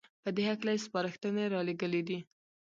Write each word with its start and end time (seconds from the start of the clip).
په 0.23 0.29
دې 0.35 0.43
هکله 0.51 0.71
يې 0.75 0.83
سپارښنې 0.85 1.43
رالېږلې 1.53 2.01
دي 2.07 2.19